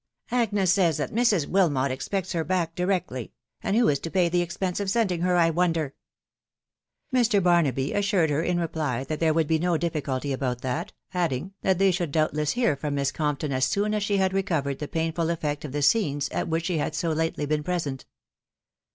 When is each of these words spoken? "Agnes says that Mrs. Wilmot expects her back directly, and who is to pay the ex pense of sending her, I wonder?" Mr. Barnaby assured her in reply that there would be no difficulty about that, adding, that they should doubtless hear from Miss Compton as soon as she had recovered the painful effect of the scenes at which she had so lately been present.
"Agnes 0.41 0.73
says 0.73 0.97
that 0.97 1.13
Mrs. 1.13 1.45
Wilmot 1.45 1.91
expects 1.91 2.31
her 2.31 2.43
back 2.43 2.73
directly, 2.73 3.33
and 3.61 3.75
who 3.77 3.87
is 3.87 3.99
to 3.99 4.09
pay 4.09 4.29
the 4.29 4.41
ex 4.41 4.57
pense 4.57 4.79
of 4.79 4.89
sending 4.89 5.21
her, 5.21 5.35
I 5.35 5.51
wonder?" 5.51 5.93
Mr. 7.13 7.37
Barnaby 7.43 7.93
assured 7.93 8.31
her 8.31 8.41
in 8.41 8.59
reply 8.59 9.03
that 9.03 9.19
there 9.19 9.31
would 9.31 9.45
be 9.45 9.59
no 9.59 9.77
difficulty 9.77 10.33
about 10.33 10.61
that, 10.61 10.91
adding, 11.13 11.53
that 11.61 11.77
they 11.77 11.91
should 11.91 12.11
doubtless 12.11 12.53
hear 12.53 12.75
from 12.75 12.95
Miss 12.95 13.11
Compton 13.11 13.51
as 13.51 13.65
soon 13.65 13.93
as 13.93 14.01
she 14.01 14.17
had 14.17 14.33
recovered 14.33 14.79
the 14.79 14.87
painful 14.87 15.29
effect 15.29 15.63
of 15.65 15.71
the 15.71 15.83
scenes 15.83 16.29
at 16.29 16.47
which 16.47 16.65
she 16.65 16.79
had 16.79 16.95
so 16.95 17.11
lately 17.11 17.45
been 17.45 17.61
present. 17.61 18.05